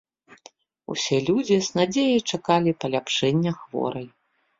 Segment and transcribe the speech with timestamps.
[0.93, 4.07] Усе людзі з надзеяй чакалі паляпшэння хворай.